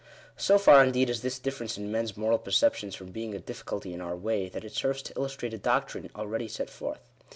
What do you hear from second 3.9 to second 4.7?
in our way, that